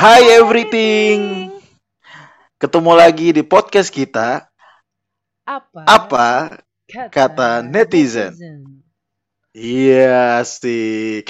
Hai 0.00 0.32
everything. 0.32 1.52
Ketemu 2.56 2.96
lagi 2.96 3.36
di 3.36 3.44
podcast 3.44 3.92
kita. 3.92 4.48
Apa? 5.44 5.84
Apa 5.84 6.28
kata 6.88 7.60
netizen? 7.60 8.32
Iya, 9.52 10.40
asik. 10.40 11.28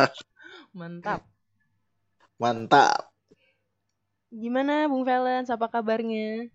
Mantap. 0.80 1.28
Mantap. 2.40 3.12
Gimana 4.32 4.88
Bung 4.88 5.04
Valens? 5.04 5.52
Apa 5.52 5.68
kabarnya? 5.68 6.48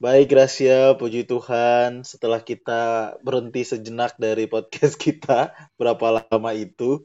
Baik, 0.00 0.32
Gracia, 0.32 0.96
puji 0.96 1.28
Tuhan. 1.28 2.08
Setelah 2.08 2.40
kita 2.40 3.12
berhenti 3.20 3.68
sejenak 3.68 4.16
dari 4.16 4.48
podcast 4.48 4.96
kita, 4.96 5.52
berapa 5.76 6.24
lama 6.24 6.56
itu, 6.56 7.04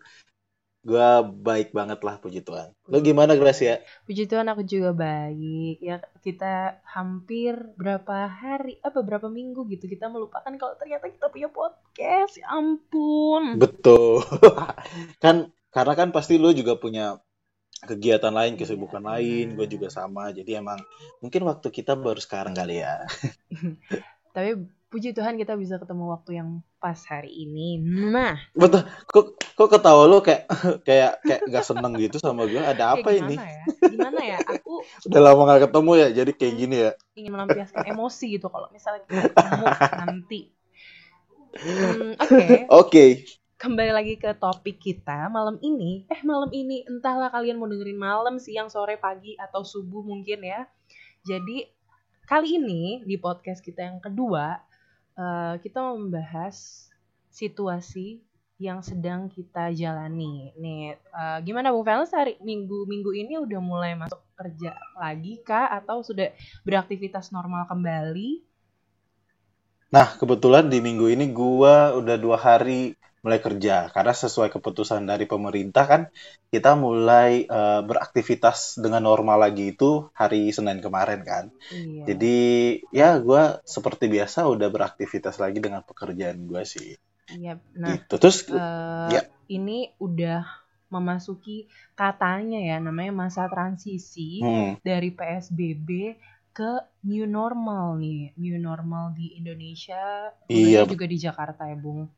gua 0.81 1.21
baik 1.21 1.71
banget 1.71 2.01
lah, 2.01 2.17
puji 2.17 2.41
Tuhan. 2.41 2.73
Lo 2.89 2.97
gimana, 3.05 3.37
Gracia? 3.37 3.85
Puji 4.09 4.25
Tuhan 4.25 4.49
aku 4.49 4.65
juga 4.65 4.91
baik. 4.97 5.77
Ya 5.81 6.01
kita 6.25 6.81
hampir 6.85 7.53
berapa 7.77 8.25
hari, 8.25 8.81
apa 8.81 9.01
berapa 9.05 9.29
minggu 9.29 9.69
gitu 9.69 9.85
kita 9.85 10.09
melupakan 10.09 10.49
kalau 10.57 10.73
ternyata 10.77 11.09
kita 11.09 11.29
punya 11.29 11.49
podcast. 11.53 12.41
Ya 12.41 12.49
ampun. 12.49 13.61
Betul. 13.61 14.25
kan 15.23 15.53
karena 15.69 15.93
kan 15.93 16.09
pasti 16.09 16.41
lo 16.41 16.49
juga 16.51 16.75
punya 16.81 17.21
kegiatan 17.81 18.33
lain, 18.33 18.53
Iya, 18.53 18.59
kesibukan 18.61 19.01
lain, 19.01 19.57
gue 19.57 19.67
juga 19.69 19.89
sama. 19.89 20.29
Jadi 20.29 20.53
emang 20.53 20.77
mungkin 21.17 21.41
waktu 21.49 21.67
kita 21.73 21.97
baru 21.97 22.21
sekarang 22.21 22.53
kali 22.53 22.85
ya. 22.85 23.05
Tapi 24.35 24.80
puji 24.91 25.15
Tuhan 25.15 25.39
kita 25.39 25.55
bisa 25.55 25.79
ketemu 25.79 26.11
waktu 26.11 26.35
yang 26.43 26.49
pas 26.83 26.99
hari 27.07 27.31
ini. 27.31 27.79
Nah, 28.11 28.35
Betul. 28.51 28.83
Kok 29.07 29.25
kok 29.55 29.69
ketawa 29.71 30.03
lo 30.05 30.19
kayak 30.19 30.51
kayak 30.87 31.23
kayak 31.23 31.41
nggak 31.47 31.63
seneng 31.63 31.95
gitu 31.95 32.19
sama 32.19 32.43
gue? 32.43 32.59
Ada 32.59 32.99
apa 32.99 33.07
kayak 33.07 33.23
ini? 33.23 33.35
gimana 33.39 33.47
ya? 33.47 33.65
Gimana 33.91 34.21
ya? 34.21 34.37
Aku 34.43 34.83
Udah 35.07 35.21
lama 35.23 35.41
gak 35.47 35.71
ketemu 35.71 35.91
ya, 35.95 36.07
jadi 36.11 36.31
kayak 36.35 36.55
gini 36.59 36.75
ya. 36.89 36.91
ingin 37.15 37.31
melampiaskan 37.31 37.83
emosi 37.87 38.25
gitu 38.35 38.51
kalau 38.51 38.67
misalnya 38.75 39.01
kita 39.07 39.21
ketemu 39.31 39.65
nanti. 39.95 40.41
Hmm, 41.51 42.15
Oke, 42.19 42.47
Oke. 42.71 43.05
kembali 43.59 43.91
lagi 43.91 44.15
ke 44.19 44.31
topik 44.35 44.79
kita 44.79 45.27
malam 45.31 45.55
ini. 45.63 46.03
Eh 46.11 46.19
malam 46.23 46.51
ini 46.51 46.83
entahlah 46.87 47.31
kalian 47.31 47.59
mau 47.59 47.67
dengerin 47.67 47.99
malam, 47.99 48.35
siang, 48.39 48.67
sore, 48.67 48.95
pagi 48.99 49.35
atau 49.39 49.63
subuh 49.63 50.03
mungkin 50.03 50.43
ya. 50.43 50.67
Jadi 51.23 51.67
kali 52.25 52.57
ini 52.59 53.03
di 53.03 53.19
podcast 53.19 53.59
kita 53.59 53.83
yang 53.83 53.99
kedua 53.99 54.70
eh, 55.17 55.55
kita 55.63 55.77
mau 55.81 55.95
membahas 55.97 56.87
situasi 57.31 58.21
yang 58.61 58.85
sedang 58.85 59.25
kita 59.25 59.73
jalani. 59.73 60.53
Nih, 60.59 60.93
eh, 60.95 61.37
gimana 61.41 61.73
Bung 61.73 61.81
Valens 61.81 62.13
hari 62.13 62.37
minggu 62.45 62.85
minggu 62.85 63.11
ini 63.17 63.41
udah 63.41 63.59
mulai 63.59 63.97
masuk 63.97 64.21
kerja 64.37 64.77
lagi 64.97 65.41
kah 65.41 65.69
atau 65.81 66.05
sudah 66.05 66.29
beraktivitas 66.61 67.33
normal 67.33 67.65
kembali? 67.65 68.45
Nah, 69.91 70.07
kebetulan 70.15 70.71
di 70.71 70.79
minggu 70.79 71.11
ini 71.11 71.27
gua 71.33 71.97
udah 71.99 72.15
dua 72.15 72.37
hari 72.39 72.95
mulai 73.21 73.37
kerja 73.37 73.93
karena 73.93 74.13
sesuai 74.17 74.49
keputusan 74.49 75.05
dari 75.05 75.29
pemerintah 75.29 75.85
kan 75.85 76.01
kita 76.49 76.73
mulai 76.73 77.45
eh, 77.45 77.81
beraktivitas 77.85 78.81
dengan 78.81 79.05
normal 79.05 79.45
lagi 79.45 79.77
itu 79.77 80.09
hari 80.17 80.49
Senin 80.49 80.81
kemarin 80.81 81.21
kan. 81.21 81.53
Iya. 81.69 82.11
Jadi 82.11 82.37
ya 82.89 83.21
gua 83.21 83.61
seperti 83.61 84.09
biasa 84.09 84.49
udah 84.49 84.67
beraktivitas 84.73 85.37
lagi 85.37 85.61
dengan 85.61 85.85
pekerjaan 85.85 86.49
gua 86.49 86.65
sih. 86.65 86.97
Iya. 87.29 87.61
Nah, 87.77 87.93
Gitu. 87.95 88.13
Terus 88.17 88.37
eh, 88.49 89.09
Ya. 89.13 89.21
ini 89.47 89.93
udah 90.01 90.41
memasuki 90.91 91.71
katanya 91.95 92.59
ya 92.59 92.75
namanya 92.83 93.15
masa 93.15 93.47
transisi 93.47 94.43
hmm, 94.43 94.83
dari 94.83 95.13
PSBB 95.15 96.19
ke 96.51 96.83
new 97.07 97.23
normal 97.23 97.95
nih 97.95 98.35
new 98.35 98.59
normal 98.59 99.15
di 99.15 99.39
Indonesia 99.39 100.35
Iya. 100.51 100.83
juga 100.83 101.07
di 101.07 101.15
Jakarta 101.15 101.63
ya 101.71 101.79
Bung 101.79 102.11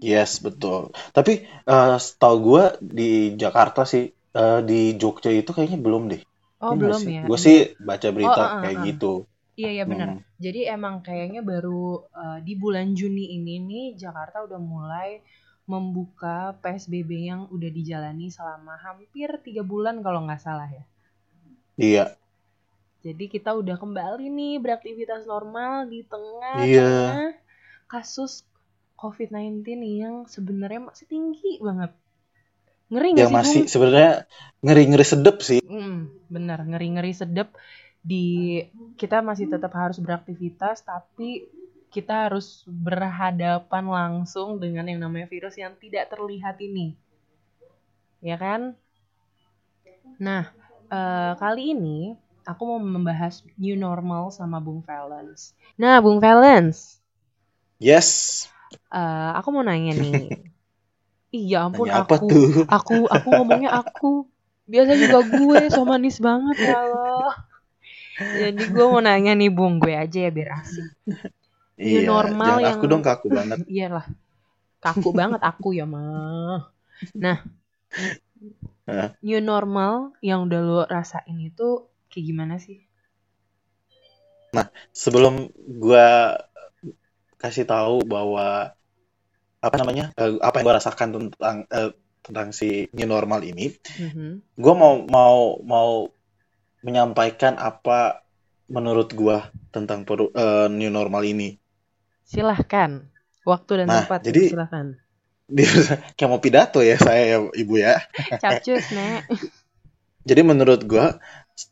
yes 0.00 0.32
betul. 0.46 0.80
Tapi 1.16 1.32
eh, 1.72 1.94
setahu 2.06 2.36
gua 2.46 2.64
di 2.80 3.36
Jakarta 3.42 3.80
sih 3.92 4.04
eh, 4.40 4.58
di 4.68 4.74
Jogja 5.00 5.30
itu 5.40 5.50
kayaknya 5.56 5.78
belum 5.86 6.02
deh. 6.12 6.22
oh 6.66 6.74
belum 6.80 7.02
ya 7.16 7.24
Gue 7.28 7.38
sih 7.46 7.56
baca 7.88 8.08
berita 8.16 8.42
Oh, 8.42 8.46
ah, 8.46 8.52
ah, 8.58 8.62
kayak 8.62 8.78
ah. 8.84 8.88
gitu. 8.88 9.12
iya 9.60 9.70
ya 9.78 9.84
benar 9.92 10.08
Hmm. 10.10 10.20
jadi 10.44 10.60
emang 10.76 10.94
kayaknya 11.06 11.40
baru 11.52 11.84
eh, 12.22 12.38
di 12.46 12.54
bulan 12.62 12.86
Juni 12.98 13.24
ini 13.38 13.54
nih 13.70 13.86
Jakarta 14.02 14.36
udah 14.46 14.60
mulai 14.74 15.10
membuka 15.72 16.36
PSBB 16.62 17.10
yang 17.30 17.42
udah 17.54 17.70
dijalani 17.78 18.26
selama 18.36 18.74
hampir 18.86 19.28
tiga 19.46 19.62
bulan 19.72 19.96
kalau 20.06 20.20
nggak 20.26 20.42
salah 20.46 20.68
ya 20.78 20.84
Iya. 21.76 22.16
Jadi 23.06 23.24
kita 23.34 23.50
udah 23.60 23.76
kembali 23.82 24.26
nih 24.38 24.54
beraktivitas 24.64 25.22
normal 25.32 25.88
di 25.92 26.00
tengah 26.12 26.60
Iya. 26.64 26.80
tengah 26.80 27.24
kasus 27.92 28.32
COVID-19 29.00 29.64
yang 29.80 30.14
sebenarnya 30.28 30.92
masih 30.92 31.08
tinggi 31.08 31.56
banget. 31.56 31.92
Ngeri 32.92 33.08
nggak 33.16 33.22
Yang 33.24 33.32
sih, 33.32 33.38
masih 33.40 33.62
sebenarnya 33.70 34.12
ngeri-ngeri 34.60 35.06
sedep 35.06 35.36
sih. 35.40 35.60
Hmm, 35.64 36.12
bener, 36.28 36.60
ngeri-ngeri 36.68 37.12
sedep. 37.16 37.48
Di 38.00 38.60
kita 39.00 39.24
masih 39.24 39.48
tetap 39.48 39.72
harus 39.72 39.96
beraktivitas, 39.96 40.84
tapi 40.84 41.48
kita 41.88 42.28
harus 42.28 42.62
berhadapan 42.68 43.84
langsung 43.88 44.60
dengan 44.60 44.86
yang 44.86 45.00
namanya 45.00 45.26
virus 45.26 45.56
yang 45.56 45.72
tidak 45.80 46.12
terlihat 46.12 46.60
ini. 46.60 46.92
Ya 48.20 48.36
kan? 48.36 48.76
Nah, 50.20 50.52
eh, 50.92 51.32
kali 51.40 51.72
ini 51.72 52.14
aku 52.44 52.62
mau 52.68 52.80
membahas 52.80 53.40
new 53.56 53.74
normal 53.74 54.28
sama 54.28 54.60
Bung 54.60 54.84
Valens. 54.84 55.56
Nah, 55.80 56.04
Bung 56.04 56.20
Valens, 56.20 57.00
Yes. 57.80 58.44
Eh, 58.72 59.30
aku 59.38 59.48
mau 59.54 59.64
nanya 59.66 59.92
nih. 59.98 60.14
Iya 61.30 61.70
ampun 61.70 61.86
Nanya 61.86 62.02
apa 62.02 62.14
aku, 62.18 62.26
tuh? 62.26 62.66
aku, 62.66 62.94
aku 63.06 63.28
ngomongnya 63.30 63.70
aku. 63.70 64.26
Biasa 64.66 64.92
juga 64.98 65.18
gue, 65.22 65.60
so 65.70 65.86
manis 65.86 66.18
banget 66.18 66.56
ya 66.58 66.74
Allah. 66.74 67.34
Jadi 68.18 68.62
gue 68.66 68.86
mau 68.90 68.98
nanya 68.98 69.32
nih 69.38 69.50
Bung, 69.54 69.78
gue 69.78 69.94
aja 69.94 70.18
ya 70.26 70.30
biar 70.34 70.50
asik. 70.58 70.86
New 71.78 72.02
Iya, 72.02 72.10
normal 72.10 72.54
jangan 72.58 72.62
yang- 72.66 72.80
aku 72.82 72.84
dong 72.90 73.02
kaku 73.06 73.26
banget. 73.30 73.58
Iyalah, 73.74 74.06
kaku 74.82 75.08
banget 75.14 75.40
aku 75.50 75.68
ya 75.78 75.86
mah. 75.86 76.58
Nah, 77.14 77.38
new 79.22 79.40
normal 79.40 80.18
yang 80.28 80.50
udah 80.50 80.60
lo 80.66 80.80
rasain 80.90 81.38
itu 81.40 81.68
kayak 82.10 82.24
gimana 82.26 82.54
sih? 82.58 82.78
Sebelum 84.90 85.46
gua 85.78 86.34
kasih 87.40 87.64
tahu 87.64 88.04
bahwa 88.04 88.76
apa 89.58 89.74
namanya? 89.76 90.12
eh, 90.14 90.36
apa 90.38 90.60
yang 90.60 90.66
gua 90.66 90.76
rasakan 90.76 91.08
tentang 91.10 91.56
eh, 91.66 91.90
tentang 92.20 92.52
si 92.52 92.88
new 92.92 93.08
normal 93.08 93.40
ini, 93.42 93.72
Mhm. 93.96 94.56
gua 94.56 94.74
mau 94.74 94.94
mau 95.04 95.36
mau 95.60 95.90
menyampaikan 96.80 97.56
apa 97.56 98.24
menurut 98.68 99.12
gua 99.12 99.48
tentang 99.68 100.04
eh, 100.06 100.68
new 100.68 100.88
normal 100.88 101.24
ini. 101.24 101.56
Silahkan, 102.22 103.08
waktu 103.42 103.82
dan 103.82 103.86
Nah, 103.88 104.04
tempat 104.04 104.20
jadi- 104.22 104.52
silahkan. 104.52 104.86
Kayak 106.14 106.30
mau 106.30 106.38
pidato 106.38 106.78
ya 106.78 106.94
saya 106.94 107.22
ya, 107.26 107.38
Ibu 107.42 107.74
ya. 107.74 107.98
Capcus, 108.42 108.86
Nek. 108.94 109.26
Jadi 110.28 110.40
menurut 110.40 110.86
gua 110.86 111.18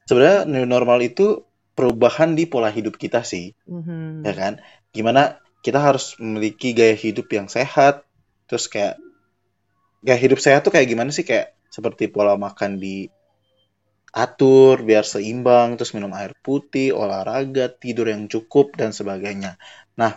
sebenarnya 0.09 0.45
new 0.45 0.67
normal 0.67 0.99
itu 1.01 1.47
perubahan 1.73 2.35
di 2.35 2.45
pola 2.45 2.69
hidup 2.69 2.99
kita 2.99 3.23
sih. 3.23 3.55
Mhm. 3.71 4.27
ya 4.27 4.35
kan? 4.35 4.53
Gimana 4.91 5.39
kita 5.65 5.79
harus 5.83 6.15
memiliki 6.23 6.71
gaya 6.75 6.95
hidup 6.95 7.27
yang 7.35 7.49
sehat, 7.51 8.07
terus 8.47 8.71
kayak 8.71 8.97
gaya 10.03 10.19
hidup 10.19 10.39
sehat 10.39 10.63
tuh 10.63 10.71
kayak 10.71 10.89
gimana 10.89 11.11
sih 11.11 11.27
kayak 11.27 11.55
seperti 11.69 12.09
pola 12.09 12.39
makan 12.39 12.79
diatur 12.79 13.11
biar 14.87 15.05
seimbang, 15.05 15.77
terus 15.77 15.93
minum 15.93 16.15
air 16.15 16.33
putih, 16.41 16.95
olahraga, 16.95 17.69
tidur 17.69 18.09
yang 18.09 18.31
cukup 18.31 18.73
dan 18.79 18.95
sebagainya. 18.95 19.59
Nah, 19.99 20.17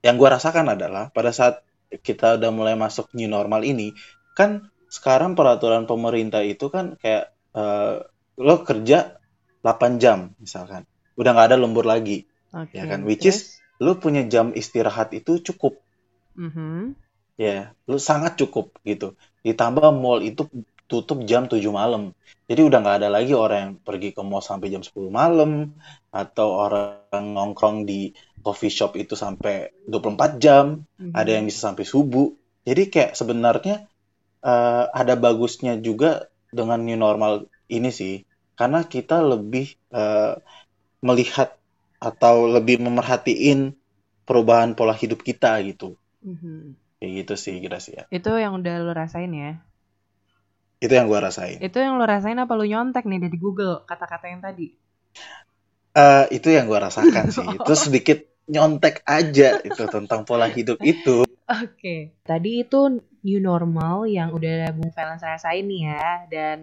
yang 0.00 0.16
gua 0.16 0.40
rasakan 0.40 0.72
adalah 0.72 1.12
pada 1.12 1.30
saat 1.30 1.62
kita 2.02 2.40
udah 2.40 2.50
mulai 2.50 2.74
masuk 2.74 3.12
new 3.14 3.30
normal 3.30 3.62
ini, 3.62 3.94
kan 4.34 4.66
sekarang 4.90 5.36
peraturan 5.38 5.84
pemerintah 5.86 6.42
itu 6.42 6.66
kan 6.72 6.96
kayak 6.98 7.30
eh, 7.56 7.94
lo 8.36 8.56
kerja 8.66 9.16
8 9.62 9.92
jam 10.02 10.18
misalkan, 10.40 10.84
udah 11.16 11.30
nggak 11.32 11.48
ada 11.52 11.58
lembur 11.60 11.86
lagi 11.86 12.26
Oke. 12.56 12.78
Ya 12.78 12.84
kan, 12.88 13.04
which 13.04 13.28
is- 13.28 13.55
lu 13.82 13.92
punya 14.00 14.22
jam 14.26 14.52
istirahat 14.56 15.12
itu 15.16 15.40
cukup. 15.42 15.80
Mhm. 16.36 16.92
ya 17.36 17.72
lu 17.88 18.00
sangat 18.00 18.40
cukup 18.40 18.72
gitu. 18.84 19.12
Ditambah 19.44 19.92
mall 19.92 20.24
itu 20.24 20.48
tutup 20.88 21.20
jam 21.28 21.44
7 21.50 21.68
malam. 21.68 22.16
Jadi 22.48 22.60
udah 22.64 22.78
nggak 22.80 22.96
ada 23.04 23.08
lagi 23.12 23.36
orang 23.36 23.58
yang 23.60 23.74
pergi 23.82 24.16
ke 24.16 24.22
mall 24.24 24.40
sampai 24.40 24.72
jam 24.72 24.80
10 24.80 25.12
malam 25.12 25.76
atau 26.14 26.48
orang 26.56 27.28
nongkrong 27.36 27.84
di 27.84 28.14
coffee 28.40 28.72
shop 28.72 28.96
itu 28.96 29.12
sampai 29.18 29.68
24 29.84 30.32
jam. 30.40 30.66
Mhm. 30.96 31.12
ada 31.12 31.30
yang 31.36 31.44
bisa 31.44 31.60
sampai 31.72 31.84
subuh. 31.84 32.32
Jadi 32.64 32.82
kayak 32.88 33.12
sebenarnya 33.18 33.76
eh, 34.44 34.84
ada 34.92 35.14
bagusnya 35.18 35.76
juga 35.80 36.28
dengan 36.52 36.80
new 36.86 36.96
normal 36.96 37.48
ini 37.68 37.90
sih. 37.92 38.24
Karena 38.56 38.80
kita 38.86 39.20
lebih 39.20 39.76
eh, 39.92 40.34
melihat 41.04 41.56
atau 42.00 42.46
lebih 42.48 42.76
memerhatiin 42.86 43.72
perubahan 44.28 44.74
pola 44.78 44.94
hidup 44.96 45.20
kita 45.24 45.60
gitu 45.68 45.96
Mhm. 46.22 46.76
kayak 47.00 47.12
gitu 47.24 47.34
sih 47.42 47.54
kira 47.62 47.78
sih 47.84 47.94
ya 47.98 48.04
Itu 48.16 48.30
yang 48.42 48.52
udah 48.58 48.74
lo 48.84 48.92
rasain 49.00 49.30
ya? 49.42 49.50
itu 50.84 50.92
yang 50.96 51.06
gua 51.10 51.20
rasain 51.28 51.60
Itu 51.66 51.76
yang 51.84 51.94
lo 52.00 52.04
rasain 52.12 52.38
apa 52.44 52.52
lo 52.58 52.64
nyontek 52.72 53.04
nih 53.10 53.20
dari 53.24 53.36
Google 53.44 53.74
kata-kata 53.90 54.26
yang 54.32 54.40
tadi? 54.46 54.66
Eh, 55.96 56.24
itu 56.36 56.48
yang 56.56 56.68
gua 56.70 56.80
rasakan 56.88 57.26
sih 57.34 57.46
itu 57.58 57.72
sedikit 57.84 58.18
nyontek 58.52 59.00
aja 59.08 59.48
itu 59.68 59.82
tentang 59.94 60.20
pola 60.28 60.46
hidup 60.56 60.78
itu 60.92 61.24
Oke, 61.62 61.96
tadi 62.26 62.50
itu 62.66 62.80
new 63.26 63.40
normal 63.50 64.06
yang 64.10 64.28
udah 64.36 64.70
Bung 64.76 64.90
Valens 64.96 65.22
rasain 65.22 65.64
nih 65.70 65.80
ya 65.90 66.06
dan 66.32 66.58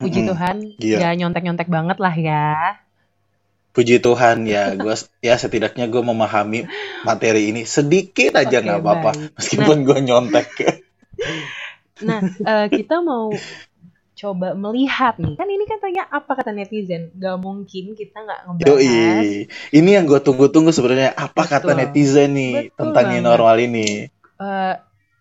puji 0.00 0.20
Mm-mm. 0.20 0.28
Tuhan 0.28 0.56
Iya. 0.82 0.98
gak 1.00 1.12
nyontek-nyontek 1.18 1.68
banget 1.76 1.98
lah 2.04 2.14
ya. 2.16 2.46
Puji 3.72 4.04
Tuhan 4.04 4.44
ya 4.44 4.76
gua 4.76 4.94
ya 5.24 5.34
setidaknya 5.36 5.88
gua 5.88 6.04
memahami 6.04 6.68
materi 7.08 7.52
ini 7.52 7.64
sedikit 7.64 8.36
aja 8.36 8.60
nggak 8.60 8.80
apa-apa 8.84 9.10
baik. 9.16 9.32
meskipun 9.36 9.76
gua 9.84 9.98
nyontek 10.00 10.48
Nah, 12.02 12.18
eh, 12.24 12.66
kita 12.66 12.98
mau 12.98 13.30
coba 14.22 14.54
melihat 14.54 15.18
nih. 15.18 15.34
Kan 15.34 15.48
ini 15.50 15.64
katanya 15.66 16.06
apa 16.06 16.38
kata 16.38 16.54
netizen? 16.54 17.10
Gak 17.18 17.38
mungkin 17.42 17.98
kita 17.98 18.22
nggak 18.22 18.40
ngebahas. 18.46 18.66
Yoi. 18.70 19.50
Ini 19.74 19.90
yang 19.98 20.04
gue 20.06 20.20
tunggu-tunggu 20.22 20.70
sebenarnya 20.70 21.10
apa 21.14 21.42
kata 21.42 21.74
Betul. 21.74 21.78
netizen 21.82 22.30
nih 22.38 22.70
Betul 22.70 22.76
tentang 22.78 23.04
new 23.10 23.18
banget. 23.18 23.26
normal 23.26 23.56
ini. 23.58 23.88
Eh, 24.38 24.74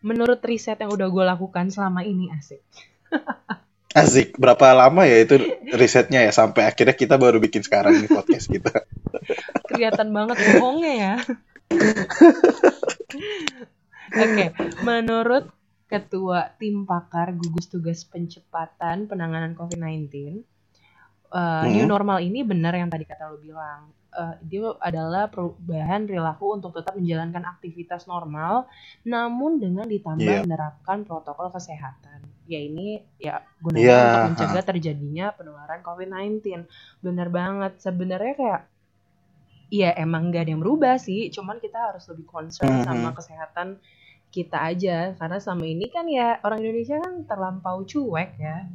menurut 0.05 0.39
riset 0.45 0.77
yang 0.77 0.93
udah 0.93 1.07
gue 1.09 1.23
lakukan 1.25 1.65
selama 1.73 2.05
ini 2.05 2.29
asik. 2.33 2.61
Asik. 3.91 4.39
Berapa 4.39 4.71
lama 4.71 5.03
ya 5.03 5.19
itu 5.19 5.35
risetnya 5.75 6.23
ya 6.23 6.31
sampai 6.31 6.63
akhirnya 6.63 6.95
kita 6.95 7.15
baru 7.19 7.37
bikin 7.43 7.61
sekarang 7.63 7.99
nih 7.99 8.07
podcast 8.07 8.47
kita. 8.47 8.71
Kelihatan 9.69 10.11
banget 10.15 10.37
bohongnya 10.39 10.93
ya. 10.95 11.13
Oke, 14.11 14.45
menurut 14.83 15.47
Ketua 15.87 16.55
Tim 16.55 16.87
Pakar 16.87 17.35
Gugus 17.35 17.67
Tugas 17.67 18.07
Pencepatan 18.07 19.11
Penanganan 19.11 19.55
COVID-19, 19.55 20.07
eh, 21.31 21.65
new 21.67 21.83
Hmm. 21.83 21.91
normal 21.91 22.23
ini 22.23 22.43
benar 22.47 22.75
yang 22.75 22.87
tadi 22.87 23.03
kata 23.03 23.31
lo 23.31 23.39
bilang. 23.39 23.91
Eh, 24.11 24.35
dia 24.43 24.71
adalah 24.79 25.31
perubahan 25.31 26.03
perilaku 26.07 26.59
untuk 26.59 26.75
tetap 26.75 26.95
menjalankan 26.99 27.43
aktivitas 27.47 28.07
normal, 28.07 28.67
namun 29.03 29.59
dengan 29.59 29.87
ditambah 29.87 30.23
Iya. 30.23 30.43
menerapkan 30.43 31.07
protokol 31.07 31.51
kesehatan. 31.51 32.30
Ya 32.45 32.59
ini 32.59 32.99
ya 33.17 33.45
gunanya 33.61 33.85
Iya, 33.85 33.99
untuk 34.01 34.21
mencegah 34.33 34.63
terjadinya 34.73 35.25
penularan 35.33 35.81
COVID-19. 35.81 36.65
Bener 36.99 37.27
banget. 37.29 37.77
Sebenarnya 37.79 38.33
kayak 38.35 38.61
Iya 39.71 39.95
emang 39.95 40.35
gak 40.35 40.43
ada 40.43 40.51
yang 40.51 40.59
berubah 40.59 40.99
sih, 40.99 41.31
cuman 41.31 41.63
kita 41.63 41.79
harus 41.79 42.03
lebih 42.11 42.27
concern 42.27 42.83
Mhm. 42.83 42.83
sama 42.83 43.15
kesehatan 43.15 43.79
kita 44.27 44.59
aja 44.63 45.15
karena 45.15 45.39
selama 45.39 45.63
ini 45.63 45.87
kan 45.87 46.07
ya 46.07 46.39
orang 46.43 46.59
Indonesia 46.59 46.99
kan 46.99 47.23
terlampau 47.23 47.83
cuek 47.83 48.35
ya. 48.35 48.67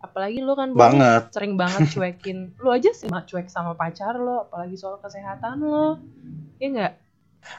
Apalagi 0.00 0.42
lu 0.42 0.54
kan 0.54 0.74
Banget. 0.74 1.30
sering 1.30 1.54
banget 1.54 1.94
cuekin. 1.94 2.50
lu 2.62 2.70
aja 2.70 2.90
sih 2.90 3.06
mah 3.06 3.22
cuek 3.22 3.46
sama 3.46 3.78
pacar 3.78 4.18
lo, 4.18 4.50
apalagi 4.50 4.74
soal 4.74 4.98
kesehatan 4.98 5.62
lo. 5.62 6.02
Iya 6.58 6.66
enggak? 6.66 6.92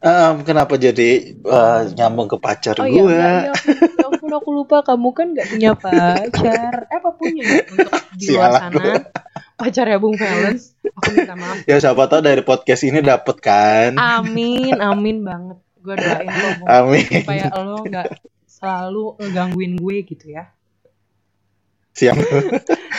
Em, 0.01 0.35
kenapa 0.41 0.81
jadi 0.81 1.37
eh, 1.37 1.81
nyambung 1.93 2.25
ke 2.25 2.37
pacar 2.41 2.79
Oh 2.81 2.89
gue? 2.89 3.13
ya, 3.13 3.53
ampun, 3.53 3.75
ya 3.77 4.05
ampun 4.09 4.31
aku 4.33 4.49
lupa 4.49 4.81
kamu 4.81 5.09
kan 5.13 5.27
gak 5.37 5.47
punya 5.51 5.71
pacar. 5.77 6.89
Eh 6.89 6.97
apa 6.97 7.09
punya 7.13 7.43
ya 7.45 7.61
untuk 7.69 7.91
di 8.17 8.25
luar 8.33 8.51
sana? 8.57 8.83
Pacarnya 9.61 9.97
Bung 10.01 10.17
Valens. 10.17 10.73
Aku 10.81 11.09
minta 11.13 11.37
maaf. 11.37 11.61
Ya 11.69 11.77
siapa 11.77 12.09
tahu 12.09 12.21
dari 12.25 12.41
podcast 12.41 12.81
ini 12.81 13.05
dapet 13.05 13.37
kan. 13.45 13.93
Amin, 14.01 14.81
amin 14.81 15.21
banget. 15.21 15.57
Gue 15.81 15.93
doain 15.93 16.29
Bung. 16.29 16.65
Amin. 16.65 17.05
supaya 17.05 17.45
lo 17.61 17.85
nggak 17.85 18.07
selalu 18.49 19.05
ngegangguin 19.21 19.73
gue 19.77 19.97
gitu 20.05 20.25
ya. 20.33 20.49
Siap. 21.91 22.15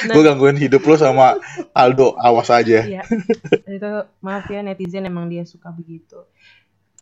Nah. 0.03 0.19
gue 0.19 0.23
gangguin 0.27 0.59
hidup 0.59 0.83
lo 0.83 0.99
sama 0.99 1.39
Aldo. 1.71 2.19
Awas 2.19 2.51
aja. 2.51 2.83
Iya. 2.83 3.07
Itu 3.71 4.11
maaf 4.19 4.51
ya 4.51 4.61
netizen 4.67 5.07
emang 5.07 5.31
dia 5.31 5.47
suka 5.47 5.71
begitu. 5.71 6.27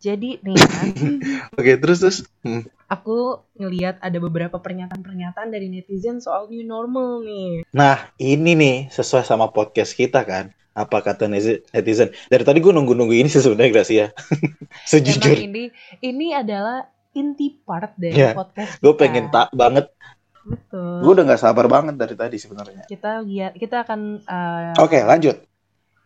Jadi 0.01 0.41
nih 0.41 0.57
ya, 0.57 0.69
Oke 1.59 1.73
terus 1.77 2.01
terus. 2.01 2.19
Hmm. 2.41 2.65
aku 2.87 3.39
ngelihat 3.55 4.01
ada 4.01 4.19
beberapa 4.19 4.57
pernyataan-pernyataan 4.57 5.47
dari 5.47 5.69
netizen 5.69 6.19
soal 6.19 6.49
new 6.49 6.61
normal 6.61 7.21
nih. 7.21 7.63
Nah 7.71 8.11
ini 8.17 8.53
nih 8.53 8.77
sesuai 8.89 9.23
sama 9.23 9.47
podcast 9.49 9.93
kita 9.93 10.25
kan. 10.25 10.51
Apa 10.73 10.99
kata 10.99 11.27
netizen? 11.27 11.61
netizen. 11.71 12.09
Dari 12.27 12.43
tadi 12.43 12.59
gue 12.59 12.73
nunggu-nunggu 12.73 13.13
ini 13.13 13.29
sih 13.29 13.39
sebenarnya 13.39 13.71
Gracia. 13.71 14.07
Sejujur. 14.91 15.31
Emang 15.31 15.47
ini 15.47 15.63
ini 16.01 16.27
adalah 16.33 16.83
inti 17.11 17.61
part 17.61 17.93
dari 17.95 18.15
Iya. 18.17 18.33
podcast 18.33 18.73
kita. 18.73 18.81
gue 18.81 18.95
pengen 18.97 19.25
tak 19.29 19.51
banget 19.51 19.91
Betul. 20.41 21.03
gue 21.03 21.11
udah 21.13 21.25
nggak 21.27 21.43
sabar 21.43 21.67
banget 21.67 21.95
dari 21.95 22.15
tadi 22.15 22.39
sebenarnya 22.39 22.87
Kita 22.87 23.21
lihat 23.21 23.53
kita 23.55 23.83
akan 23.83 24.23
eh, 24.23 24.73
oke 24.79 24.95
lanjut 25.05 25.37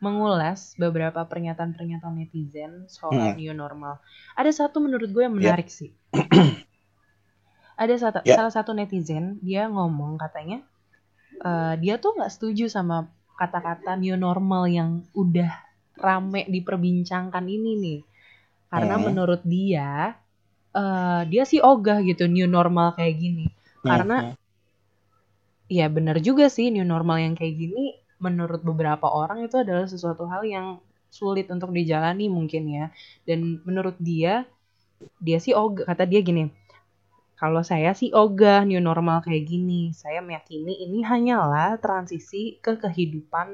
mengulas 0.05 0.77
beberapa 0.77 1.25
pernyataan-pernyataan 1.25 2.15
netizen 2.21 2.73
soal 2.93 3.33
Hmm. 3.33 3.41
new 3.41 3.55
normal. 3.56 3.95
Ada 4.37 4.53
satu 4.53 4.77
menurut 4.85 5.09
gue 5.09 5.23
yang 5.25 5.35
Ya. 5.41 5.56
menarik 5.56 5.69
sih. 5.73 5.91
Ada 7.83 7.95
satu, 7.99 8.19
Ya. 8.23 8.37
salah 8.39 8.53
satu 8.55 8.71
netizen 8.77 9.43
dia 9.43 9.67
ngomong 9.67 10.15
katanya 10.21 10.62
eh, 11.43 11.75
dia 11.83 11.95
tuh 11.99 12.15
nggak 12.17 12.33
setuju 12.33 12.71
sama 12.71 13.11
kata-kata 13.41 13.99
new 13.99 14.15
normal 14.15 14.71
yang 14.71 14.91
udah 15.12 15.51
rame 15.99 16.47
diperbincangkan 16.47 17.45
ini 17.49 17.73
nih. 17.85 18.01
Karena 18.71 18.95
Hmm. 19.01 19.06
menurut 19.11 19.43
dia 19.43 20.15
eh, 20.75 21.23
dia 21.31 21.43
sih 21.51 21.58
ogah 21.63 21.99
gitu 22.06 22.27
new 22.31 22.46
normal 22.46 22.94
kayak 22.99 23.15
gini. 23.19 23.46
Karena 23.82 24.17
Hmm. 24.23 24.34
ya 25.67 25.87
benar 25.89 26.20
juga 26.20 26.46
sih 26.53 26.69
new 26.70 26.84
normal 26.84 27.19
yang 27.25 27.34
kayak 27.34 27.56
gini 27.56 27.84
menurut 28.21 28.61
beberapa 28.63 29.06
orang 29.11 29.44
itu 29.47 29.56
adalah 29.61 29.87
sesuatu 29.91 30.25
hal 30.31 30.43
yang 30.47 30.67
sulit 31.11 31.47
untuk 31.53 31.71
dijalani 31.75 32.27
mungkin 32.31 32.63
ya. 32.69 32.87
Dan 33.29 33.63
menurut 33.67 33.97
dia 34.01 34.47
dia 35.23 35.39
sih 35.43 35.55
ogah. 35.56 35.85
Kata 35.89 36.05
dia 36.09 36.21
gini 36.25 36.51
kalau 37.41 37.63
saya 37.71 37.91
sih 38.01 38.11
ogah 38.15 38.63
new 38.69 38.81
normal 38.83 39.19
kayak 39.27 39.44
gini. 39.53 39.93
Saya 40.03 40.21
meyakini 40.25 40.75
ini 40.87 40.99
hanyalah 41.05 41.77
transisi 41.85 42.59
ke 42.65 42.73
kehidupan 42.83 43.49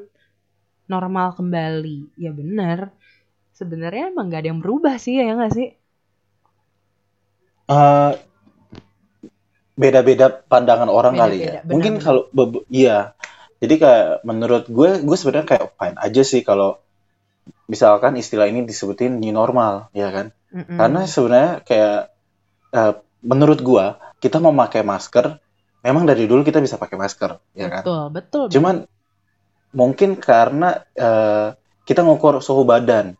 normal 0.92 1.28
kembali. 1.38 1.98
Ya 2.24 2.30
benar. 2.40 2.92
Sebenarnya 3.58 4.10
emang 4.12 4.26
gak 4.32 4.40
ada 4.44 4.50
yang 4.52 4.60
berubah 4.64 4.96
sih 5.04 5.14
ya 5.20 5.32
nggak 5.38 5.52
sih? 5.58 5.68
Eh, 7.68 8.12
beda-beda 9.80 10.26
pandangan 10.50 10.90
orang 10.92 11.14
kali 11.16 11.36
Beda-beda, 11.40 11.56
ya 11.56 11.60
mungkin 11.64 11.92
benar. 11.96 12.04
kalau 12.04 12.22
bebe- 12.36 12.66
iya 12.68 13.16
jadi 13.60 13.74
kayak 13.76 14.06
menurut 14.24 14.64
gue 14.68 14.90
gue 15.04 15.16
sebenarnya 15.16 15.46
kayak 15.46 15.66
fine 15.76 15.96
aja 16.00 16.22
sih 16.24 16.40
kalau 16.40 16.80
misalkan 17.68 18.16
istilah 18.16 18.48
ini 18.50 18.66
disebutin 18.66 19.20
new 19.20 19.30
normal 19.30 19.88
ya 19.94 20.10
kan 20.10 20.26
Mm-mm. 20.50 20.76
karena 20.76 21.00
sebenarnya 21.06 21.52
kayak 21.62 21.98
eh, 22.72 22.92
menurut 23.22 23.60
gue 23.62 23.84
kita 24.18 24.42
mau 24.42 24.50
pakai 24.52 24.82
masker 24.82 25.38
memang 25.80 26.04
dari 26.04 26.24
dulu 26.28 26.44
kita 26.44 26.60
bisa 26.60 26.76
pakai 26.76 26.96
masker 26.98 27.30
ya 27.54 27.68
kan 27.68 27.82
betul 27.84 28.02
betul 28.12 28.44
Cuman 28.50 28.84
mungkin 29.70 30.18
karena 30.18 30.82
eh, 30.98 31.54
kita 31.86 32.02
ngukur 32.02 32.42
suhu 32.42 32.62
badan. 32.66 33.14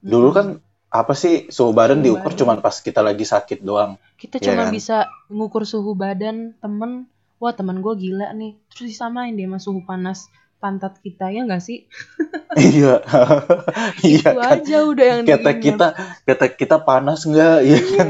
Dulu 0.00 0.28
kan 0.32 0.46
apa 0.92 1.12
sih 1.12 1.48
suhu 1.48 1.72
badan 1.76 2.00
Suhu 2.00 2.06
diukur 2.06 2.32
badan. 2.32 2.40
cuman 2.40 2.56
pas 2.64 2.76
kita 2.80 3.00
lagi 3.04 3.24
sakit 3.24 3.60
doang. 3.60 3.96
kita 4.16 4.40
Iya 4.40 4.52
cuma 4.52 4.68
kan? 4.68 4.72
bisa 4.72 4.96
ngukur 5.28 5.64
suhu 5.68 5.92
badan 5.92 6.56
temen 6.60 7.08
wah 7.42 7.52
temen 7.56 7.78
gue 7.84 7.94
gila 7.96 8.32
nih 8.32 8.56
terus 8.72 8.86
disamain 8.96 9.32
dia 9.36 9.46
sama 9.48 9.58
suhu 9.60 9.80
panas 9.84 10.28
pantat 10.62 10.98
kita 11.04 11.28
ya 11.34 11.44
nggak 11.46 11.62
sih 11.62 11.78
Iya. 12.56 13.04
Iya 14.06 14.30
itu 14.32 14.38
kan. 14.40 14.58
aja 14.60 14.76
udah 14.88 15.04
yang 15.06 15.20
Kata 15.28 15.50
kita 15.60 15.86
kata 16.24 16.46
kita 16.56 16.76
panas 16.80 17.20
nggak? 17.28 17.56
Iya 17.68 17.80
kan? 17.96 18.08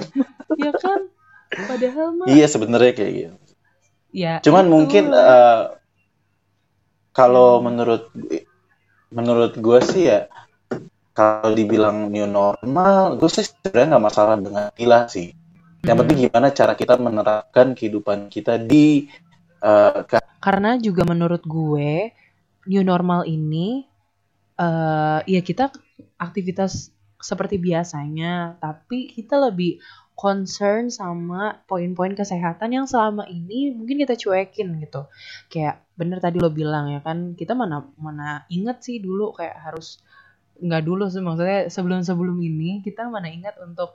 ya 0.56 0.72
kan 0.74 1.00
padahal 1.68 2.08
mah 2.14 2.26
Iya 2.30 2.46
sebenarnya 2.46 2.92
kayak 2.94 3.12
gitu. 3.14 3.36
ya 4.14 4.34
Cuman 4.44 4.66
itu. 4.66 4.72
mungkin 4.72 5.04
eh, 5.10 5.62
kalau 7.16 7.58
menurut 7.64 8.12
menurut 9.10 9.52
gue 9.56 9.78
sih 9.82 10.02
ya 10.10 10.28
kalau 11.16 11.56
dibilang 11.56 12.12
new 12.12 12.28
normal, 12.28 13.16
gue 13.16 13.28
sih 13.32 13.44
sebenarnya 13.48 13.86
nggak 13.96 14.04
masalah 14.04 14.34
dengan 14.36 14.68
istilah 14.76 15.02
sih. 15.08 15.32
Yang 15.86 15.96
penting 16.02 16.18
gimana 16.26 16.48
cara 16.50 16.72
kita 16.74 16.94
menerapkan 16.98 17.66
kehidupan 17.78 18.18
kita 18.28 18.58
di 18.58 19.06
ke- 20.10 20.22
karena 20.42 20.78
juga 20.78 21.02
menurut 21.06 21.42
gue 21.46 22.12
new 22.70 22.82
normal 22.82 23.26
ini 23.26 23.86
eh 24.56 25.20
ya 25.28 25.40
kita 25.44 25.68
aktivitas 26.16 26.90
seperti 27.20 27.56
biasanya 27.60 28.56
tapi 28.60 29.12
kita 29.12 29.36
lebih 29.48 29.80
concern 30.16 30.88
sama 30.88 31.60
poin-poin 31.68 32.16
kesehatan 32.16 32.72
yang 32.72 32.86
selama 32.88 33.28
ini 33.28 33.76
mungkin 33.76 34.00
kita 34.00 34.16
cuekin 34.16 34.80
gitu. 34.80 35.04
Kayak 35.52 35.84
bener 36.00 36.18
tadi 36.24 36.40
lo 36.40 36.48
bilang 36.48 36.88
ya 36.88 37.00
kan, 37.04 37.36
kita 37.36 37.52
mana 37.52 37.84
mana 38.00 38.48
inget 38.48 38.80
sih 38.80 38.96
dulu 38.96 39.36
kayak 39.36 39.56
harus 39.60 40.00
nggak 40.56 40.82
dulu 40.88 41.04
sih 41.12 41.20
maksudnya 41.20 41.68
sebelum-sebelum 41.68 42.36
ini 42.40 42.80
kita 42.80 43.12
mana 43.12 43.28
ingat 43.28 43.60
untuk 43.60 43.92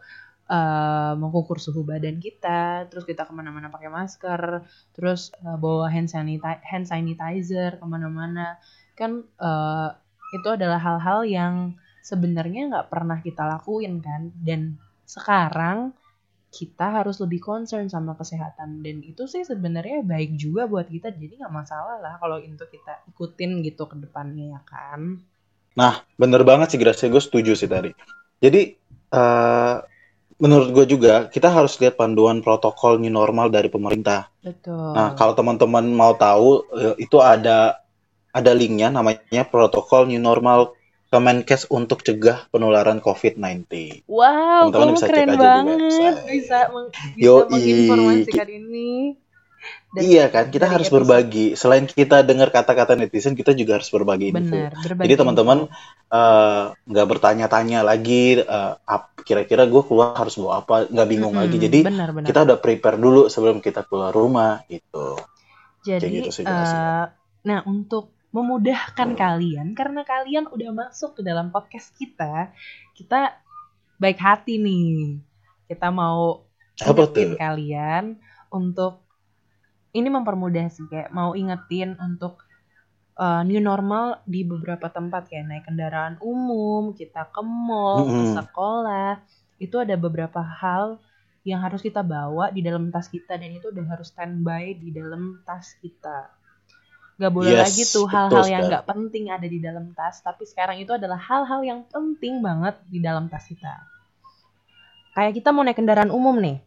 uh, 0.51 1.15
mengukur 1.15 1.63
suhu 1.63 1.87
badan 1.87 2.19
kita, 2.19 2.91
terus 2.91 3.07
kita 3.07 3.23
ke 3.23 3.31
mana-mana 3.31 3.71
pakai 3.71 3.87
masker, 3.87 4.67
terus 4.91 5.31
uh, 5.47 5.55
bawa 5.55 5.87
hand, 5.87 6.11
sanitizer, 6.11 6.59
hand 6.67 6.85
sanitizer 6.91 7.79
ke 7.79 7.85
mana-mana, 7.87 8.59
kan 8.99 9.23
uh, 9.39 9.95
itu 10.35 10.47
adalah 10.51 10.83
hal-hal 10.83 11.23
yang 11.23 11.55
sebenarnya 12.03 12.67
nggak 12.67 12.87
pernah 12.91 13.23
kita 13.23 13.47
lakuin 13.47 14.03
kan, 14.03 14.35
dan 14.43 14.75
sekarang 15.07 15.95
kita 16.51 16.99
harus 16.99 17.15
lebih 17.23 17.39
concern 17.39 17.87
sama 17.87 18.11
kesehatan. 18.19 18.83
Dan 18.83 18.99
itu 19.07 19.23
sih 19.23 19.47
sebenarnya 19.47 20.03
baik 20.03 20.35
juga 20.35 20.67
buat 20.67 20.83
kita 20.91 21.15
jadi 21.15 21.39
nggak 21.39 21.55
masalah 21.55 22.03
lah 22.03 22.19
kalau 22.19 22.43
itu 22.43 22.59
kita 22.59 23.07
ikutin 23.07 23.63
gitu 23.63 23.87
ke 23.87 23.95
depannya 23.95 24.59
ya 24.59 24.61
kan? 24.67 25.23
Nah 25.79 26.03
bener 26.19 26.43
banget 26.43 26.75
sih 26.75 26.79
Gracia 26.79 27.07
gue 27.07 27.23
setuju 27.23 27.55
sih 27.55 27.71
tadi. 27.71 27.95
Jadi 28.43 28.75
uh, 29.15 29.79
menurut 30.41 30.73
gue 30.73 30.85
juga 30.97 31.29
kita 31.29 31.53
harus 31.53 31.77
lihat 31.77 32.01
panduan 32.01 32.41
protokol 32.41 32.97
new 32.97 33.13
normal 33.13 33.53
dari 33.53 33.69
pemerintah. 33.69 34.33
Betul. 34.41 34.97
Nah 34.97 35.13
kalau 35.13 35.37
teman-teman 35.37 35.85
mau 35.93 36.17
tahu 36.17 36.65
eh, 36.73 36.95
itu 36.97 37.21
ada 37.21 37.77
ada 38.33 38.51
linknya 38.57 38.89
namanya 38.89 39.45
protokol 39.45 40.09
new 40.09 40.17
normal 40.19 40.73
Kemenkes 41.11 41.67
untuk 41.67 42.07
cegah 42.07 42.47
penularan 42.55 43.03
COVID-19. 43.03 43.67
Wow, 44.07 44.71
Teman-teman 44.71 44.95
bisa 44.95 45.07
keren 45.11 45.27
cek 45.27 45.35
aja 45.35 45.43
banget. 45.43 45.75
di 45.75 45.83
bisa, 46.31 46.59
bisa 47.19 47.29
menginformasikan 47.51 48.47
ini. 48.47 48.91
Dan 49.91 50.01
iya 50.07 50.31
kan, 50.31 50.47
kita 50.47 50.71
harus 50.71 50.87
episode. 50.87 51.03
berbagi. 51.03 51.45
Selain 51.59 51.83
kita 51.83 52.23
dengar 52.23 52.47
kata-kata 52.47 52.95
netizen, 52.95 53.35
kita 53.35 53.51
juga 53.51 53.75
harus 53.75 53.91
berbagi 53.91 54.31
info. 54.31 54.55
Benar, 54.55 54.71
berbagi 54.79 55.07
Jadi 55.11 55.13
teman-teman 55.19 55.59
eh, 56.07 56.63
nggak 56.71 57.05
uh, 57.05 57.09
bertanya-tanya 57.11 57.83
lagi, 57.83 58.39
uh, 58.39 58.79
kira-kira 59.27 59.67
gue 59.67 59.83
keluar 59.83 60.15
harus 60.15 60.39
bawa 60.39 60.63
apa, 60.63 60.87
nggak 60.87 61.07
bingung 61.11 61.35
hmm, 61.35 61.41
lagi. 61.43 61.57
Jadi 61.59 61.79
benar, 61.83 62.09
benar. 62.15 62.27
kita 62.31 62.39
udah 62.47 62.57
prepare 62.63 62.97
dulu 62.97 63.27
sebelum 63.27 63.59
kita 63.59 63.83
keluar 63.83 64.15
rumah 64.15 64.63
gitu. 64.71 65.19
Jadi, 65.83 66.23
gitu 66.23 66.29
sih, 66.31 66.45
uh, 66.45 67.09
nah 67.41 67.59
untuk 67.65 68.13
memudahkan 68.31 69.11
kalian 69.17 69.75
karena 69.75 70.07
kalian 70.07 70.47
udah 70.47 70.71
masuk 70.71 71.19
ke 71.19 71.21
dalam 71.21 71.51
podcast 71.51 71.91
kita. 71.99 72.55
Kita 72.95 73.35
baik 73.99 74.19
hati 74.23 74.55
nih. 74.55 75.19
Kita 75.67 75.91
mau 75.91 76.47
kalian 76.79 78.17
untuk 78.49 79.10
ini 79.91 80.07
mempermudah 80.07 80.67
sih 80.71 80.87
kayak 80.87 81.11
mau 81.11 81.35
ingetin 81.35 81.99
untuk 81.99 82.43
uh, 83.19 83.43
new 83.43 83.59
normal 83.59 84.23
di 84.23 84.43
beberapa 84.47 84.87
tempat 84.87 85.27
kayak 85.27 85.45
naik 85.47 85.63
kendaraan 85.67 86.15
umum, 86.23 86.95
kita 86.95 87.27
ke 87.29 87.41
mall, 87.43 88.03
mm 88.03 88.07
-hmm. 88.07 88.15
ke 88.15 88.23
sekolah. 88.41 89.11
Itu 89.61 89.75
ada 89.77 89.93
beberapa 89.99 90.41
hal 90.41 90.97
yang 91.45 91.61
harus 91.61 91.81
kita 91.81 92.05
bawa 92.05 92.53
di 92.53 92.61
dalam 92.61 92.93
tas 92.93 93.09
kita 93.09 93.37
dan 93.37 93.49
itu 93.49 93.73
udah 93.73 93.85
harus 93.89 94.13
standby 94.13 94.77
di 94.77 94.93
dalam 94.93 95.41
tas 95.41 95.73
kita 95.81 96.29
Gak 97.21 97.33
boleh 97.37 97.53
yes, 97.53 97.61
lagi 97.69 97.83
tuh 97.85 98.05
hal-hal 98.09 98.45
yang 98.49 98.65
gak 98.65 98.89
penting 98.89 99.29
ada 99.29 99.45
di 99.45 99.61
dalam 99.61 99.93
tas, 99.93 100.25
tapi 100.25 100.41
sekarang 100.49 100.81
itu 100.81 100.89
adalah 100.89 101.21
hal-hal 101.21 101.61
yang 101.61 101.79
penting 101.85 102.41
banget 102.41 102.81
di 102.89 102.97
dalam 102.97 103.29
tas 103.29 103.45
kita. 103.45 103.77
Kayak 105.13 105.37
kita 105.37 105.53
mau 105.53 105.61
naik 105.61 105.77
kendaraan 105.77 106.09
umum 106.09 106.33
nih, 106.41 106.57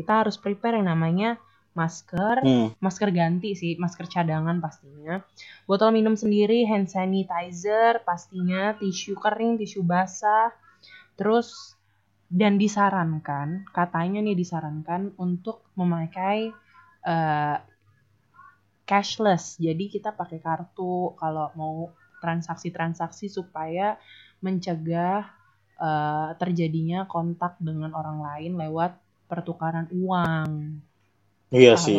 kita 0.00 0.24
harus 0.24 0.40
prepare 0.40 0.80
yang 0.80 0.88
namanya 0.88 1.36
masker, 1.76 2.42
hmm. 2.42 2.68
masker 2.80 3.10
ganti 3.14 3.54
sih, 3.54 3.76
masker 3.78 4.08
cadangan 4.10 4.58
pastinya, 4.58 5.22
botol 5.68 5.94
minum 5.94 6.18
sendiri, 6.18 6.66
hand 6.66 6.90
sanitizer 6.90 8.02
pastinya, 8.02 8.74
tisu 8.76 9.14
kering, 9.14 9.60
tisu 9.60 9.86
basah, 9.86 10.50
terus 11.14 11.78
dan 12.28 12.60
disarankan, 12.60 13.64
katanya 13.72 14.20
nih 14.20 14.36
disarankan 14.36 15.16
untuk 15.16 15.64
memakai 15.78 16.52
uh, 17.08 17.56
cashless. 18.84 19.56
Jadi 19.56 19.88
kita 19.88 20.12
pakai 20.12 20.40
kartu 20.40 21.16
kalau 21.16 21.52
mau 21.56 21.92
transaksi-transaksi 22.20 23.30
supaya 23.30 23.96
mencegah 24.44 25.24
uh, 25.78 26.30
terjadinya 26.36 27.06
kontak 27.06 27.56
dengan 27.62 27.94
orang 27.94 28.18
lain 28.20 28.52
lewat 28.58 28.98
pertukaran 29.28 29.86
uang. 29.92 30.80
Iya 31.52 31.74
kalau 31.76 31.84
sih. 31.84 31.98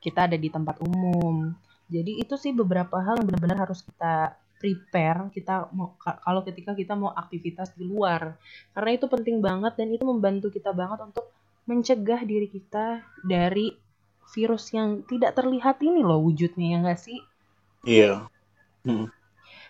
Kita 0.00 0.26
ada 0.28 0.36
di 0.36 0.48
tempat 0.48 0.80
umum. 0.80 1.52
Jadi 1.90 2.22
itu 2.22 2.34
sih 2.38 2.54
beberapa 2.54 3.02
hal 3.02 3.20
yang 3.20 3.26
benar-benar 3.28 3.68
harus 3.68 3.82
kita 3.82 4.38
prepare 4.60 5.32
kita 5.32 5.72
mau 5.72 5.96
kalau 5.96 6.44
ketika 6.44 6.76
kita 6.76 6.92
mau 6.92 7.10
aktivitas 7.16 7.72
di 7.72 7.88
luar. 7.88 8.36
Karena 8.76 8.90
itu 8.92 9.08
penting 9.08 9.40
banget 9.40 9.76
dan 9.80 9.88
itu 9.88 10.04
membantu 10.04 10.52
kita 10.52 10.70
banget 10.76 11.00
untuk 11.00 11.32
mencegah 11.64 12.20
diri 12.28 12.48
kita 12.48 13.00
dari 13.24 13.72
virus 14.30 14.70
yang 14.70 15.02
tidak 15.08 15.34
terlihat 15.34 15.80
ini 15.82 16.04
loh 16.04 16.20
wujudnya 16.22 16.76
ya 16.76 16.78
nggak 16.84 17.00
sih? 17.00 17.18
Iya. 17.88 18.28
Hmm. 18.84 19.08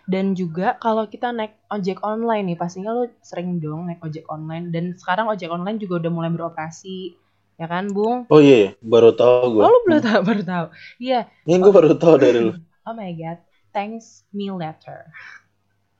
Dan 0.05 0.35
juga 0.35 0.75
kalau 0.75 1.07
kita 1.07 1.31
naik 1.31 1.55
ojek 1.71 2.03
online 2.03 2.53
nih, 2.53 2.57
pastinya 2.59 2.91
lo 2.91 3.07
sering 3.23 3.63
dong 3.63 3.87
naik 3.87 4.03
ojek 4.03 4.27
online. 4.27 4.73
Dan 4.73 4.97
sekarang 4.97 5.31
ojek 5.31 5.47
online 5.47 5.77
juga 5.79 6.03
udah 6.03 6.11
mulai 6.11 6.31
beroperasi, 6.33 7.15
ya 7.61 7.69
kan, 7.69 7.93
Bung? 7.93 8.25
Oh 8.33 8.41
iya, 8.41 8.73
yeah. 8.73 8.81
baru 8.81 9.13
tahu 9.13 9.61
gue. 9.61 9.63
Oh, 9.69 9.79
belum 9.85 10.01
tahu, 10.01 10.19
baru 10.25 10.41
tahu. 10.41 10.65
Iya. 10.97 11.29
Yeah. 11.29 11.45
Ini 11.45 11.55
gue 11.61 11.73
baru 11.73 11.93
tahu 11.93 12.15
dari 12.17 12.41
lo. 12.41 12.53
Oh 12.81 12.97
my 12.97 13.13
god, 13.13 13.37
thanks 13.77 14.25
me 14.33 14.49
later. 14.49 15.05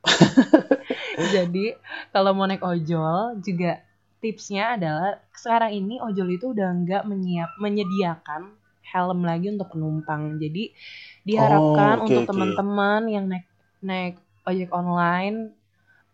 Jadi 1.38 1.77
kalau 2.10 2.34
mau 2.34 2.50
naik 2.50 2.65
ojol 2.65 3.38
juga 3.38 3.86
tipsnya 4.18 4.82
adalah 4.82 5.22
sekarang 5.30 5.77
ini 5.77 6.01
ojol 6.01 6.34
itu 6.34 6.58
udah 6.58 6.74
nggak 6.82 7.06
menyiap 7.06 7.53
menyediakan 7.62 8.58
helm 8.82 9.22
lagi 9.22 9.53
untuk 9.53 9.77
penumpang. 9.77 10.41
Jadi 10.41 10.74
diharapkan 11.22 12.01
oh, 12.01 12.10
okay, 12.10 12.18
untuk 12.18 12.34
teman-teman 12.34 13.01
yang 13.13 13.25
naik 13.30 13.46
naik 13.86 14.18
ojek 14.50 14.74
online 14.74 15.53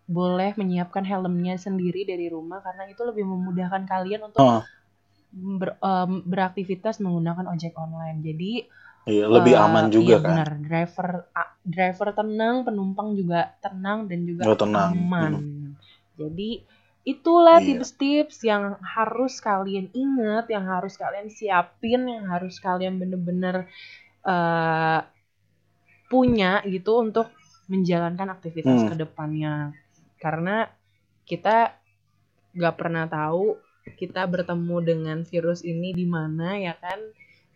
boleh 0.08 0.56
menyiapkan 0.56 1.04
helmnya 1.04 1.60
sendiri 1.60 2.08
dari 2.08 2.32
rumah 2.32 2.64
karena 2.64 2.88
itu 2.88 3.04
lebih 3.04 3.28
memudahkan 3.28 3.84
kalian 3.88 4.32
untuk 4.32 4.40
oh. 4.40 4.64
Ber, 5.32 5.76
um, 5.84 6.24
beraktivitas 6.24 7.04
menggunakan 7.04 7.48
ojek 7.52 7.76
online. 7.76 8.24
Jadi 8.24 8.52
iya, 9.08 9.26
lebih 9.28 9.54
uh, 9.56 9.66
aman 9.68 9.86
juga 9.92 10.18
iya, 10.18 10.24
kan. 10.24 10.30
Benar, 10.36 10.52
driver 10.64 11.10
driver 11.68 12.08
tenang, 12.16 12.56
penumpang 12.64 13.14
juga 13.14 13.56
tenang 13.60 14.08
dan 14.08 14.20
juga 14.24 14.44
oh, 14.48 14.58
tenang. 14.58 14.92
aman. 14.96 15.34
Hmm. 15.36 15.70
Jadi 16.18 16.64
itulah 17.08 17.64
iya. 17.64 17.68
tips-tips 17.80 18.44
yang 18.44 18.76
harus 18.84 19.40
kalian 19.40 19.88
ingat, 19.96 20.52
yang 20.52 20.68
harus 20.68 21.00
kalian 21.00 21.32
siapin, 21.32 22.08
yang 22.08 22.28
harus 22.28 22.60
kalian 22.60 23.00
bener-bener 23.00 23.68
uh, 24.28 25.00
punya 26.08 26.64
gitu 26.64 27.04
untuk 27.04 27.32
menjalankan 27.68 28.32
aktivitas 28.32 28.84
hmm. 28.84 28.90
ke 28.92 28.96
depannya. 28.96 29.76
Karena 30.18 30.68
kita 31.28 31.76
gak 32.56 32.76
pernah 32.80 33.06
tahu 33.06 33.67
kita 33.96 34.28
bertemu 34.28 34.78
dengan 34.84 35.18
virus 35.24 35.64
ini 35.64 35.96
di 35.96 36.04
mana 36.04 36.60
ya 36.60 36.76
kan. 36.76 37.00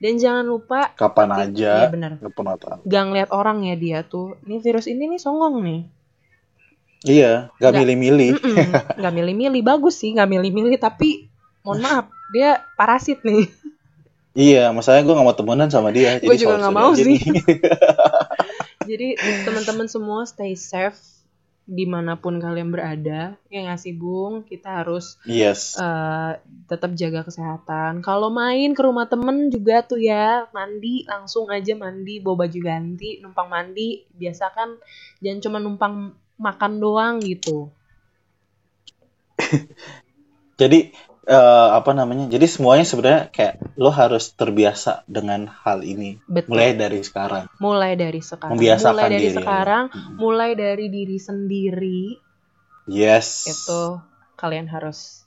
Dan 0.02 0.18
jangan 0.18 0.46
lupa 0.48 0.94
kapan 0.98 1.30
aja. 1.52 1.86
Ya 1.86 1.90
benar. 1.92 2.18
Gak 2.88 3.04
ngeliat 3.06 3.30
orang 3.30 3.68
ya 3.68 3.76
dia 3.78 4.00
tuh. 4.02 4.40
Ini 4.48 4.58
virus 4.64 4.90
ini 4.90 5.06
nih 5.12 5.22
songong 5.22 5.62
nih 5.62 5.82
Iya, 7.02 7.50
gak 7.58 7.74
milih-milih. 7.82 8.38
Gak 8.94 9.14
milih-milih, 9.14 9.62
bagus 9.66 9.98
sih 9.98 10.14
gak 10.14 10.30
milih-milih, 10.30 10.78
tapi 10.78 11.34
mohon 11.66 11.82
maaf, 11.86 12.14
dia 12.30 12.62
parasit 12.78 13.26
nih. 13.26 13.50
Iya, 14.38 14.70
masalahnya 14.70 15.10
gue 15.10 15.18
gak 15.18 15.28
mau 15.28 15.36
temenan 15.36 15.70
sama 15.74 15.90
dia. 15.90 16.16
Gue 16.24 16.38
juga 16.38 16.62
gak 16.62 16.76
mau 16.76 16.94
sih. 16.94 17.20
jadi 18.90 19.14
teman-teman 19.46 19.90
semua 19.90 20.24
stay 20.30 20.54
safe 20.58 20.98
di 21.72 21.88
mana 21.88 22.20
pun 22.20 22.36
kalian 22.36 22.68
berada 22.68 23.40
ya 23.48 23.60
ngasih 23.64 23.96
bung 23.96 24.44
kita 24.44 24.84
harus 24.84 25.16
yes. 25.24 25.80
uh, 25.80 26.36
tetap 26.68 26.92
jaga 27.00 27.24
kesehatan 27.24 28.04
kalau 28.04 28.28
main 28.28 28.76
ke 28.76 28.82
rumah 28.84 29.08
temen 29.08 29.48
juga 29.48 29.80
tuh 29.80 30.04
ya 30.04 30.52
mandi 30.52 31.08
langsung 31.08 31.48
aja 31.48 31.72
mandi 31.80 32.20
bawa 32.20 32.44
baju 32.44 32.60
ganti 32.60 33.24
numpang 33.24 33.48
mandi 33.48 34.04
biasa 34.12 34.52
kan 34.52 34.76
jangan 35.24 35.40
cuma 35.40 35.58
numpang 35.64 35.96
makan 36.42 36.82
doang 36.82 37.16
gitu. 37.22 37.70
Jadi 40.60 40.90
uh, 41.28 41.70
apa 41.78 41.92
namanya? 41.94 42.30
Jadi 42.32 42.46
semuanya 42.50 42.86
sebenarnya 42.88 43.22
kayak 43.30 43.78
lo 43.78 43.92
harus 43.94 44.34
terbiasa 44.34 45.06
dengan 45.06 45.50
hal 45.50 45.86
ini. 45.86 46.18
Betul. 46.26 46.58
Mulai 46.58 46.74
dari 46.78 47.00
sekarang. 47.06 47.46
Mulai 47.62 47.94
dari 47.98 48.22
sekarang. 48.22 48.58
Membiasakan 48.58 48.94
mulai 48.96 49.10
dari 49.10 49.22
diri, 49.22 49.38
sekarang, 49.38 49.84
ya. 49.90 49.96
mulai 50.18 50.52
dari 50.58 50.86
diri 50.90 51.18
sendiri. 51.18 52.02
Yes. 52.90 53.46
Itu 53.46 54.02
kalian 54.38 54.66
harus 54.72 55.21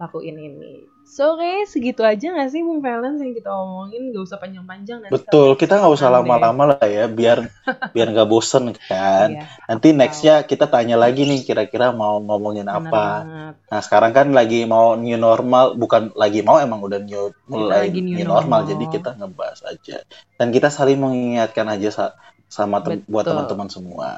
lakuin 0.00 0.36
ini. 0.48 0.72
So 1.14 1.22
oke, 1.34 1.50
segitu 1.72 2.02
aja 2.04 2.26
gak 2.36 2.50
sih 2.52 2.60
Bung 2.66 2.80
Valens 2.86 3.18
yang 3.24 3.32
kita 3.38 3.50
omongin 3.50 4.12
Gak 4.14 4.22
usah 4.28 4.38
panjang-panjang 4.42 4.98
nanti 5.04 5.22
Betul, 5.24 5.56
kita 5.56 5.80
nggak 5.80 5.94
usah 5.96 6.10
lama-lama 6.12 6.62
lah 6.76 6.84
ya, 6.84 7.04
biar 7.08 7.38
biar 7.96 8.06
nggak 8.12 8.28
bosen 8.28 8.64
kan. 8.76 9.28
Iya, 9.30 9.42
Nanti 9.68 9.88
nextnya 9.96 10.44
kita 10.44 10.68
tanya 10.68 10.96
lagi 11.00 11.24
nih 11.24 11.40
kira-kira 11.48 11.86
mau 11.96 12.20
ngomongin 12.20 12.68
bener 12.72 12.92
apa. 12.92 12.98
banget. 13.02 13.54
Nah 13.72 13.80
sekarang 13.84 14.12
kan 14.12 14.26
lagi 14.36 14.68
mau 14.68 14.92
new 15.00 15.16
normal, 15.16 15.64
bukan 15.80 16.12
lagi 16.12 16.40
mau 16.44 16.60
emang 16.60 16.80
udah 16.84 17.00
new 17.00 17.32
mulai 17.48 17.84
lagi 17.84 18.00
new 18.06 18.20
new 18.20 18.28
normal, 18.28 18.60
normal. 18.60 18.68
jadi 18.68 18.84
kita 18.94 19.16
ngebahas 19.16 19.60
aja. 19.72 19.96
Dan 20.36 20.48
kita 20.52 20.68
saling 20.68 20.98
mengingatkan 21.00 21.66
aja 21.72 21.88
sa- 21.88 22.14
sama 22.48 22.80
tem- 22.84 23.04
buat 23.08 23.24
Betul. 23.24 23.32
teman-teman 23.32 23.68
semua. 23.72 24.08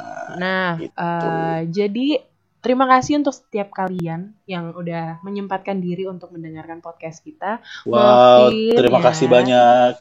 Nah, 0.40 0.66
Gitu. 0.78 0.98
eh, 0.98 1.58
jadi 1.76 2.00
terima 2.60 2.84
kasih 2.88 3.20
untuk 3.20 3.32
setiap 3.32 3.72
kalian 3.72 4.36
yang 4.44 4.72
udah 4.72 5.20
menyempatkan 5.24 5.80
diri 5.80 6.06
untuk 6.06 6.32
mendengarkan 6.32 6.84
podcast 6.84 7.24
kita. 7.24 7.64
Wow, 7.88 8.52
maafin 8.52 8.76
terima 8.76 8.98
ya. 9.00 9.04
kasih 9.10 9.26
banyak. 9.28 9.92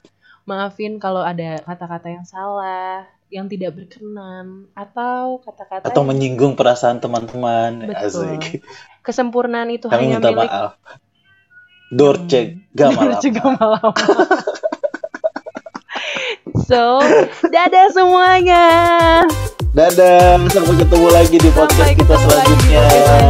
Maafin 0.47 0.93
kalau 0.99 1.23
ada 1.23 1.61
kata-kata 1.63 2.07
yang 2.09 2.25
salah, 2.25 3.05
yang 3.29 3.45
tidak 3.45 3.77
berkenan, 3.77 4.65
atau 4.73 5.37
kata-kata 5.45 5.85
Atau 5.85 6.01
yang 6.01 6.09
menyinggung 6.09 6.57
perasaan 6.57 6.97
teman-teman. 6.97 7.85
Betul. 7.85 8.39
Asik. 8.39 8.65
kesempurnaan 9.05 9.69
itu 9.73 9.89
Kami 9.89 10.05
hanya 10.05 10.17
minta 10.19 10.31
milik 10.33 10.49
maaf. 10.49 10.73
Dorce 11.89 12.41
Gamalama. 12.73 13.17
Dorce 13.17 13.29
Gamalama. 13.33 13.93
so, 16.69 17.01
dadah 17.49 17.87
semuanya. 17.93 18.65
Dadah, 19.69 20.41
sampai 20.49 20.81
ketemu 20.81 21.07
lagi 21.13 21.37
di 21.37 21.49
podcast 21.53 21.77
Sampai 21.77 21.93
kita 21.93 22.15
ketemu 22.17 22.29
lagi 22.33 23.28